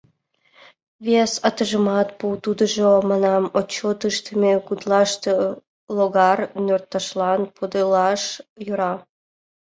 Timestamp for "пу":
2.17-2.27